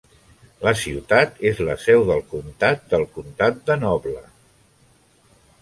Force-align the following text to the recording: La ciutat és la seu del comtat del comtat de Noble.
La 0.67 0.71
ciutat 0.83 1.37
és 1.49 1.61
la 1.67 1.75
seu 1.83 2.07
del 2.09 2.25
comtat 2.33 2.83
del 2.95 3.07
comtat 3.19 3.63
de 3.71 3.79
Noble. 3.87 4.19